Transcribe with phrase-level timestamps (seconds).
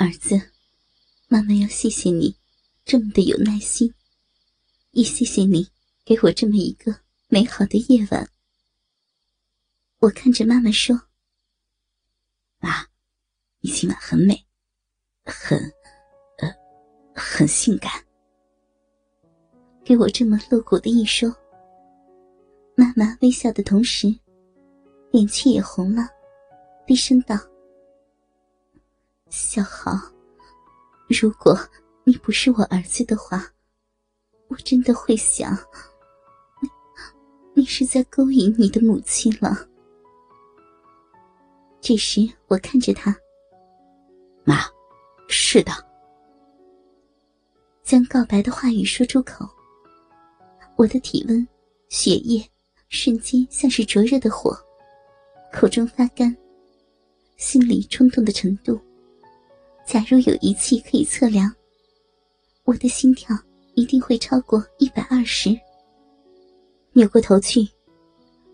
[0.00, 0.40] 儿子，
[1.28, 2.34] 妈妈要谢谢你，
[2.86, 3.92] 这么的有耐心，
[4.92, 5.68] 也谢谢你
[6.06, 8.26] 给我这么一个美好的夜晚。
[9.98, 10.98] 我看着妈妈说
[12.60, 12.86] ：“妈，
[13.60, 14.42] 你今晚很美，
[15.26, 15.58] 很，
[16.38, 16.50] 呃，
[17.14, 17.92] 很性感。”
[19.84, 21.30] 给我这么露骨的一说，
[22.74, 24.08] 妈妈微笑的同时，
[25.12, 26.08] 脸气也红了，
[26.86, 27.36] 低声道。
[29.30, 29.92] 小豪，
[31.08, 31.56] 如果
[32.02, 33.46] 你不是我儿子的话，
[34.48, 35.56] 我真的会想，
[36.60, 36.68] 你
[37.54, 39.68] 你是在勾引你的母亲了。
[41.80, 43.16] 这时，我看着他，
[44.44, 44.56] 妈，
[45.28, 45.72] 是的。
[47.84, 49.48] 将告白的话语说出口，
[50.74, 51.46] 我的体温、
[51.88, 52.44] 血液
[52.88, 54.56] 瞬间像是灼热的火，
[55.52, 56.36] 口中发干，
[57.36, 58.80] 心里冲动的程度。
[59.90, 61.52] 假如有仪器可以测量，
[62.62, 63.36] 我的心跳
[63.74, 65.50] 一定会超过一百二十。
[66.92, 67.68] 扭过头去，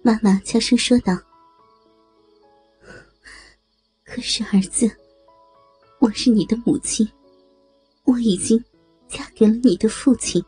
[0.00, 1.14] 妈妈悄声说道
[4.02, 4.90] ：“可是儿子，
[5.98, 7.06] 我是你的母亲，
[8.04, 8.58] 我已经
[9.06, 10.42] 嫁给了你的父亲。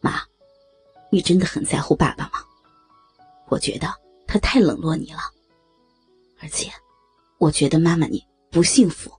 [0.00, 0.22] 妈，
[1.10, 2.42] 你真的很在乎爸爸吗？
[3.50, 3.86] 我觉得
[4.26, 5.20] 他太冷落你了，
[6.40, 6.72] 而且，
[7.36, 9.12] 我觉得妈妈你。”不幸福，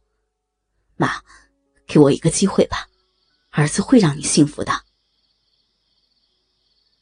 [0.95, 1.22] 妈，
[1.86, 2.88] 给我一个机会吧，
[3.50, 4.86] 儿子会让你幸福的。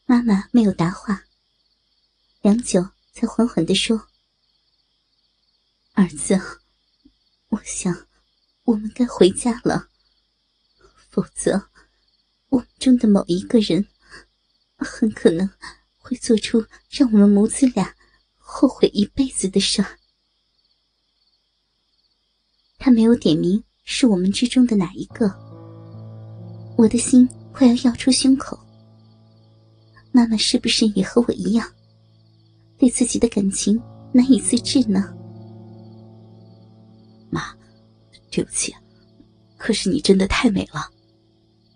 [0.05, 1.25] 妈妈没有答话，
[2.41, 4.07] 良久才缓缓的说
[5.93, 6.41] ：“儿子，
[7.49, 8.07] 我想
[8.63, 9.89] 我们该回家了，
[11.11, 11.69] 否则
[12.49, 13.87] 我们中的某一个人
[14.77, 15.47] 很可能
[15.97, 17.95] 会做出让我们母子俩
[18.39, 19.99] 后悔一辈子的事儿。”
[22.85, 25.33] 他没有点名是我们之中的哪一个，
[26.75, 28.59] 我的心快要要出胸口。
[30.11, 31.65] 妈妈是不是也和我一样，
[32.77, 35.15] 对自己的感情难以自制呢？
[37.29, 37.55] 妈，
[38.29, 38.75] 对不起，
[39.55, 40.91] 可是你真的太美了，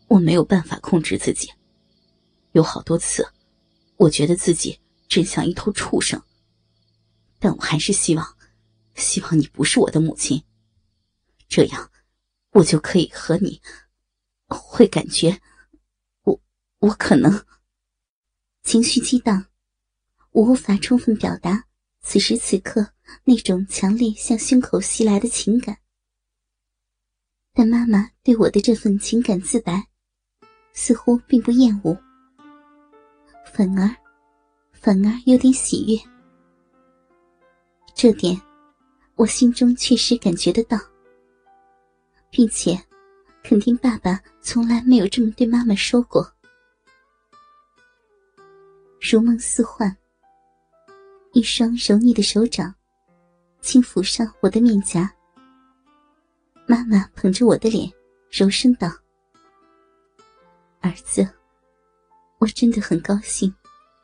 [0.09, 1.49] 我没有办法控制自己。
[2.51, 3.25] 有好多次，
[3.95, 6.21] 我觉得自己真像一头畜生，
[7.39, 8.27] 但我还是希望，
[8.95, 10.43] 希望你不是我的母亲。
[11.47, 11.91] 这样，
[12.51, 13.61] 我就可以和你，
[14.47, 15.39] 会感觉，
[16.23, 16.39] 我
[16.79, 17.45] 我可能
[18.63, 19.45] 情绪激荡，
[20.31, 21.65] 我无法充分表达
[22.01, 22.93] 此时此刻
[23.23, 25.77] 那种强烈向胸口袭来的情感。
[27.53, 29.87] 但妈妈对我的这份情感自白，
[30.73, 31.97] 似乎并不厌恶，
[33.51, 33.95] 反而，
[34.73, 35.99] 反而有点喜悦。
[37.95, 38.39] 这点，
[39.15, 40.77] 我心中确实感觉得到。
[42.37, 42.79] 并且，
[43.43, 46.31] 肯定爸爸从来没有这么对妈妈说过。
[49.01, 49.97] 如梦似幻，
[51.33, 52.71] 一双柔腻的手掌
[53.59, 55.11] 轻抚上我的面颊。
[56.67, 57.91] 妈妈捧着我的脸，
[58.29, 58.87] 柔声道
[60.81, 61.27] ：“儿子，
[62.37, 63.51] 我真的很高兴，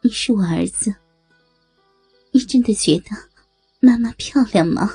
[0.01, 0.91] 你是我儿子。
[2.31, 3.11] 你真的觉得
[3.79, 4.91] 妈妈漂亮吗？”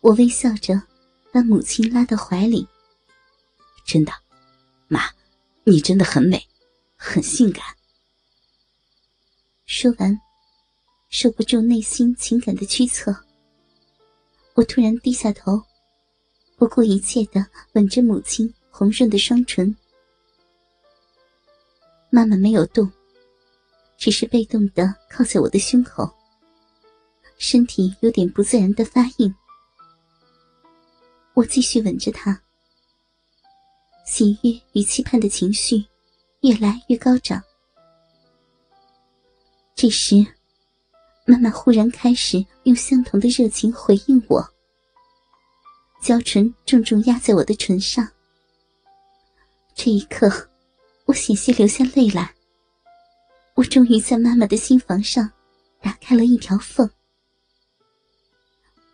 [0.00, 0.78] 我微笑着，
[1.34, 2.64] 把母亲拉到怀里。
[3.84, 4.12] 真的，
[4.86, 5.00] 妈，
[5.64, 6.40] 你真的很美，
[6.94, 7.64] 很性感。
[9.66, 10.16] 说完，
[11.10, 13.12] 受不住内心情感的驱策，
[14.54, 15.60] 我突然低下头，
[16.56, 19.74] 不顾一切的吻着母亲红润的双唇。
[22.10, 22.88] 妈妈没有动，
[23.98, 26.08] 只是被动的靠在我的胸口，
[27.38, 29.34] 身体有点不自然的发硬。
[31.34, 32.40] 我继续吻着他，
[34.06, 35.84] 喜悦与期盼的情绪
[36.42, 37.42] 越来越高涨。
[39.74, 40.24] 这时，
[41.26, 44.48] 妈妈忽然开始用相同的热情回应我，
[46.00, 48.08] 娇唇重重压在我的唇上。
[49.74, 50.48] 这一刻，
[51.06, 52.32] 我险些流下泪来。
[53.56, 55.28] 我终于在妈妈的心房上
[55.80, 56.88] 打开了一条缝。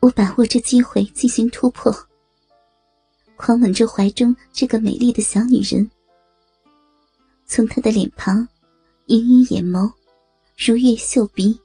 [0.00, 1.94] 我把握着机会进行突破。
[3.40, 5.90] 狂吻着怀中这个美丽的小女人，
[7.46, 8.46] 从她的脸庞、
[9.06, 9.90] 盈盈眼眸、
[10.58, 11.58] 如月秀鼻，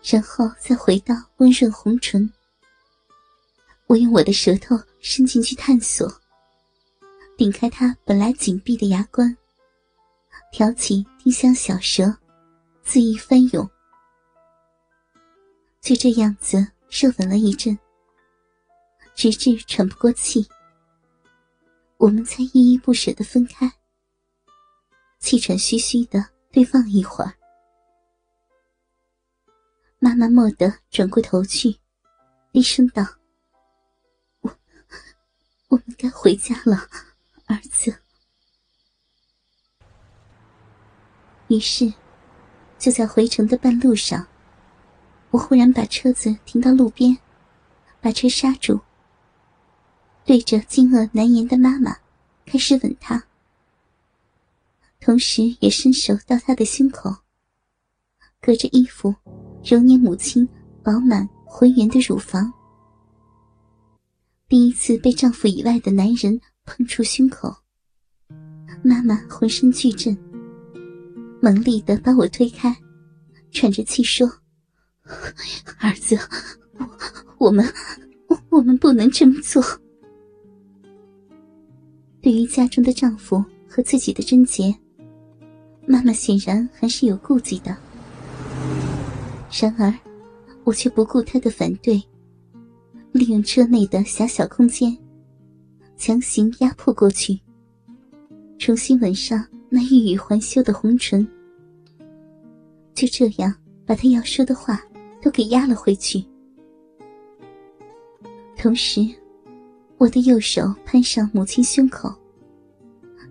[0.00, 2.32] 然后再回到温润红唇。
[3.88, 6.08] 我用我的舌头伸进去探索，
[7.36, 9.36] 顶开她本来紧闭的牙关，
[10.52, 12.16] 挑起丁香小舌，
[12.86, 13.68] 恣意翻涌。
[15.80, 17.76] 就这样子热吻了一阵，
[19.16, 20.46] 直至喘不过气，
[22.00, 23.70] 我们才依依不舍的分开，
[25.18, 27.34] 气喘吁吁的对望一会儿。
[29.98, 31.78] 妈妈蓦地转过头去，
[32.52, 33.04] 低声道
[34.40, 34.50] ：“我，
[35.68, 36.88] 我们该回家了，
[37.44, 37.94] 儿子。”
[41.48, 41.92] 于是，
[42.78, 44.26] 就在回城的半路上，
[45.32, 47.18] 我忽然把车子停到路边，
[48.00, 48.80] 把车刹住，
[50.30, 51.92] 对着惊愕难言的妈妈，
[52.46, 53.20] 开始吻她，
[55.00, 57.12] 同时也伸手到她的胸口，
[58.40, 59.12] 隔着衣服。
[59.64, 60.48] 揉捏母亲
[60.84, 62.52] 饱满浑圆的乳房，
[64.46, 67.52] 第一次被丈夫以外的男人碰触胸口，
[68.84, 70.16] 妈妈浑身剧震，
[71.42, 72.72] 猛力的把我推开，
[73.50, 74.30] 喘着气说
[75.80, 76.16] ：“儿子，
[76.78, 77.68] 我我们
[78.48, 79.60] 我们不能这么做。”
[82.22, 84.74] 对于家中的丈夫和自己的贞洁，
[85.86, 87.76] 妈妈显然还是有顾忌的。
[89.60, 89.92] 然而，
[90.64, 92.02] 我却不顾她的反对，
[93.12, 94.96] 利用车内的狭小空间，
[95.96, 97.40] 强行压迫过去，
[98.58, 101.26] 重新吻上那欲语还休的红唇。
[102.94, 103.54] 就这样，
[103.86, 104.82] 把他要说的话
[105.22, 106.22] 都给压了回去。
[108.56, 109.00] 同时，
[110.00, 112.10] 我的右手攀上母亲胸口，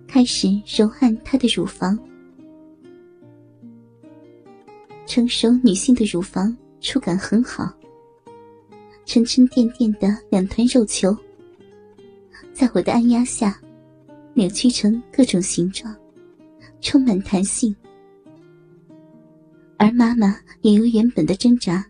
[0.08, 1.98] 开始揉按她的乳房。
[5.08, 7.74] 成熟女性的乳房触感很好，
[9.04, 11.18] 沉沉甸甸的两团肉球，
[12.54, 13.60] 在我的按压下，
[14.36, 15.92] 扭曲成各种形状，
[16.82, 17.76] 充满弹性。
[19.76, 21.84] 而妈妈也由原本的挣扎，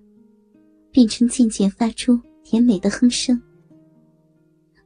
[0.90, 3.42] 变成渐渐发出甜美的哼声，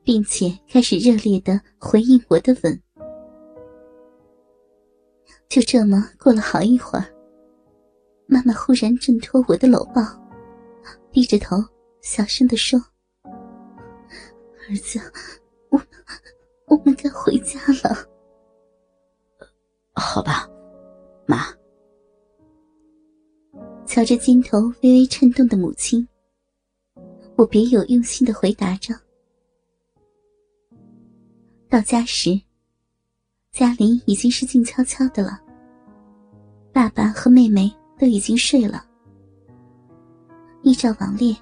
[0.03, 2.81] 并且开始热烈的回应我的吻。
[5.49, 7.05] 就这么过了好一会儿。
[8.25, 10.01] 妈妈忽然挣脱我的搂抱，
[11.11, 11.57] 低着头
[12.01, 12.79] 小声的说
[14.67, 14.99] ：“儿子，
[15.69, 15.79] 我
[16.67, 17.95] 我们该回家了。”
[19.93, 20.49] 好吧，
[21.27, 21.45] 妈。
[23.85, 26.07] 瞧着肩头微微颤动的母亲，
[27.35, 28.95] 我别有用心的回答着。
[31.73, 32.39] 到家时，
[33.51, 35.41] 家里已经是静悄悄的了。
[36.71, 37.73] 爸爸和妹妹。
[37.97, 38.83] 都已经睡了。
[40.63, 41.33] 依照王烈，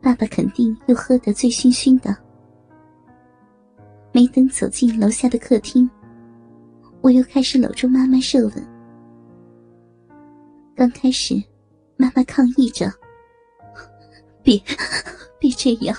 [0.00, 2.16] 爸爸肯定又喝得醉醺醺的。
[4.12, 5.90] 没等走进楼下的客厅，
[7.00, 8.68] 我又开始搂住妈妈热吻。
[10.76, 11.34] 刚开始，
[11.96, 12.92] 妈妈抗议着
[14.44, 14.62] ：“别，
[15.40, 15.96] 别这样，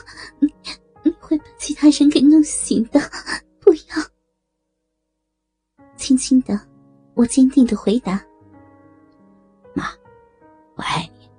[1.28, 3.00] 会把其他人给弄醒的，
[3.60, 3.82] 不要。”
[5.98, 6.58] 轻轻的，
[7.16, 8.24] 我坚定的回答。
[9.74, 9.92] 妈
[10.76, 11.30] 我爱你，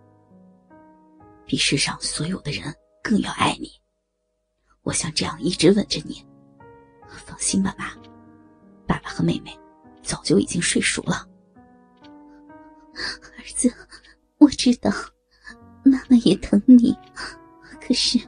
[1.46, 3.70] 比世上所有的人更要爱你。
[4.82, 6.22] 我想这样一直吻着你。
[7.24, 7.96] 放心吧，妈，
[8.86, 9.58] 爸爸和妹妹
[10.02, 11.26] 早就已经睡熟了。
[12.92, 13.72] 儿子，
[14.36, 14.90] 我知道，
[15.82, 16.94] 妈妈也疼你，
[17.80, 18.18] 可是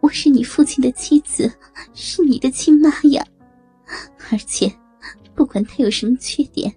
[0.00, 1.52] 我是你父亲的妻子，
[1.92, 3.26] 是你的亲妈呀。
[4.30, 4.72] 而且，
[5.34, 6.74] 不管他有什么缺点，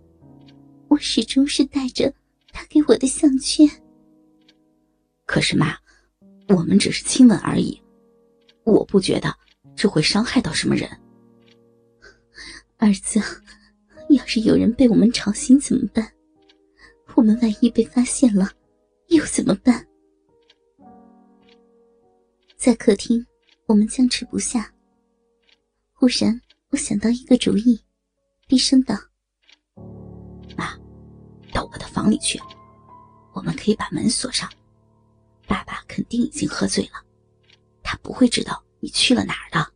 [0.87, 2.13] 我始终是带着。
[2.53, 3.65] 他给我的项圈。
[5.25, 5.73] 可是妈，
[6.49, 7.81] 我们只是亲吻而已，
[8.65, 9.33] 我不觉得
[9.73, 10.89] 这会伤害到什么人。
[12.75, 13.21] 儿子，
[14.09, 16.11] 要是有人被我们吵醒怎么办？
[17.15, 18.51] 我们万一被发现了，
[19.07, 19.87] 又怎么办？
[22.61, 23.25] 在客厅，
[23.65, 24.71] 我们僵持不下。
[25.93, 26.39] 忽然，
[26.69, 27.83] 我想到一个主意，
[28.47, 28.95] 低声道。
[30.55, 30.77] 妈
[31.51, 32.39] 到我的房里去，
[33.33, 34.47] 我们可以把门锁上。
[35.47, 37.03] 爸爸肯定已经喝醉了，
[37.81, 39.73] 他不会知道你去了哪儿的。